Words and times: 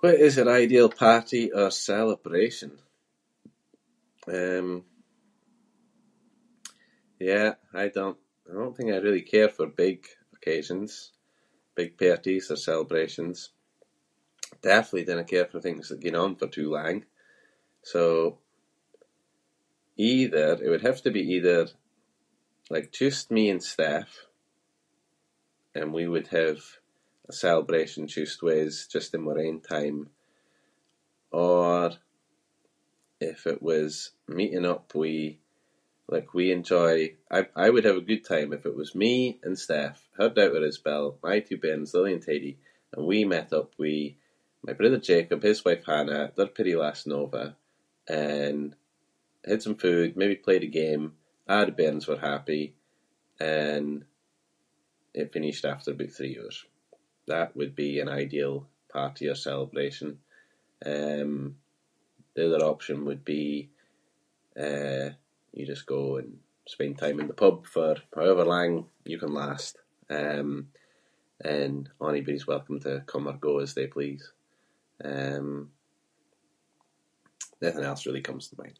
What 0.00 0.14
is 0.26 0.36
your 0.38 0.50
ideal 0.62 0.88
party 1.04 1.42
or 1.58 1.68
celebration? 1.90 2.72
Um, 4.38 4.68
yeah, 7.30 7.50
I 7.82 7.86
don’t- 7.96 8.18
I 8.48 8.52
don’t 8.56 8.76
think 8.76 8.90
I 8.92 8.98
really 9.04 9.24
I 9.26 9.30
care 9.34 9.48
for 9.54 9.66
big 9.86 9.98
occasions- 10.36 11.06
big 11.80 11.90
parties 12.04 12.46
or 12.52 12.56
celebrations. 12.70 13.38
Definitely 14.70 15.04
dinna 15.06 15.24
care 15.34 15.46
for 15.50 15.60
things 15.62 15.86
that 15.88 16.00
go 16.04 16.10
on 16.24 16.32
for 16.38 16.48
too 16.56 16.70
lang. 16.78 16.98
So 17.92 18.02
either- 20.12 20.58
it 20.64 20.68
would 20.72 20.88
have 20.88 21.00
to 21.04 21.12
be 21.16 21.22
either, 21.36 21.62
like, 22.74 22.90
just 23.02 23.24
me 23.36 23.44
and 23.52 23.62
Steph 23.74 24.12
and 25.78 25.86
we 25.96 26.04
would 26.12 26.28
have 26.40 26.60
a 27.28 27.32
celebration 27.46 28.02
just 28.18 28.36
with 28.46 28.62
us 28.68 28.76
just 28.94 29.10
in 29.16 29.24
wir 29.26 29.38
own 29.46 29.58
time 29.76 29.98
or 31.44 31.66
if 33.32 33.40
it 33.52 33.60
was 33.70 33.92
meeting 34.38 34.64
up 34.74 34.86
with- 35.02 35.38
like, 36.14 36.28
we 36.38 36.44
enjoy- 36.58 37.12
I- 37.36 37.52
I 37.54 37.66
would 37.72 37.84
have 37.86 37.96
a 38.00 38.08
good 38.10 38.24
time 38.32 38.50
if 38.52 38.64
it 38.68 38.74
was 38.80 38.96
me 39.04 39.14
and 39.44 39.58
Steph 39.64 40.00
[inc] 40.18 40.64
as 40.70 40.80
well, 40.84 41.06
my 41.28 41.36
two 41.40 41.58
parents, 41.64 41.94
Lily 41.94 42.14
and 42.16 42.22
Teddy 42.28 42.54
and 42.92 43.02
we 43.10 43.18
met 43.34 43.48
up 43.60 43.70
with 43.84 44.10
my 44.66 44.72
brother 44.78 44.98
Jacob, 45.08 45.40
his 45.42 45.64
wife 45.66 45.84
Hannah, 45.88 46.24
their 46.36 46.48
peerie 46.54 46.76
lass 46.80 47.02
Nova 47.12 47.44
and 48.28 48.62
had 49.50 49.60
some 49.64 49.76
food, 49.84 50.08
maybe 50.20 50.36
played 50.46 50.64
a 50.64 50.66
game- 50.82 51.14
a’ 51.52 51.56
the 51.66 51.72
bairns 51.78 52.06
were 52.08 52.18
happy 52.32 52.64
and 53.60 53.90
it 55.20 55.32
finished 55.34 55.64
after 55.72 55.90
aboot 55.92 56.12
three 56.14 56.36
hours. 56.38 56.58
That 57.32 57.50
would 57.58 57.74
be 57.84 57.92
an 58.04 58.08
ideal 58.22 58.54
party 58.96 59.24
or 59.28 59.34
celebration. 59.48 60.10
Um, 60.92 61.32
the 62.34 62.44
other 62.46 62.64
option 62.72 62.98
would 63.08 63.24
be, 63.36 63.46
uh, 64.66 65.08
you 65.56 65.64
just 65.72 65.86
go 65.96 66.00
and 66.20 66.30
spend 66.74 66.94
time 66.98 67.18
in 67.20 67.28
the 67.30 67.34
pub 67.42 67.56
for 67.74 67.92
however 68.18 68.44
lang 68.54 68.72
you 69.10 69.18
can 69.22 69.34
last, 69.42 69.74
um, 70.20 70.50
and 71.58 71.80
onybody’s 72.08 72.46
welcome 72.52 72.78
to 72.82 72.92
come 73.12 73.26
and 73.30 73.40
go 73.48 73.52
as 73.64 73.70
they 73.74 73.86
please. 73.96 74.24
Um, 75.12 75.48
nothing 77.64 77.84
else 77.90 78.02
really 78.06 78.22
comes 78.28 78.44
to 78.48 78.56
mind. 78.62 78.78